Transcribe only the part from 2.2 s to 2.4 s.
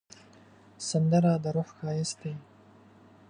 دی